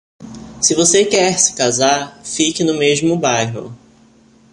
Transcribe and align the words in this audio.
Se 0.63 0.73
você 0.73 1.05
quer 1.05 1.37
se 1.37 1.53
casar, 1.53 2.19
fique 2.23 2.63
no 2.63 2.73
mesmo 2.73 3.15
bairro. 3.15 3.71